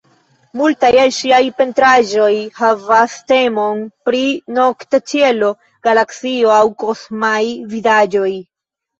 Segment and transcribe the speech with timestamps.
[0.59, 2.29] Multaj el ŝiaj pentraĵoj
[2.61, 4.21] havas temon pri
[4.55, 5.51] nokta ĉielo,
[5.89, 7.43] galaksio aŭ kosmaj
[7.75, 8.31] vidaĵoj.